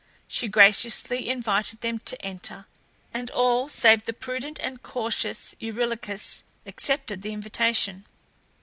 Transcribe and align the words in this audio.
She 0.27 0.47
graciously 0.47 1.29
invited 1.29 1.81
them 1.81 1.99
to 2.05 2.19
enter, 2.25 2.65
and 3.13 3.29
all 3.29 3.69
save 3.69 4.05
the 4.05 4.13
prudent 4.13 4.57
and 4.59 4.81
cautious 4.81 5.53
Eurylochus 5.59 6.41
accepted 6.65 7.21
the 7.21 7.33
invitation. 7.33 8.07